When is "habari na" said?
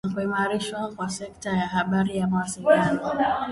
1.67-2.27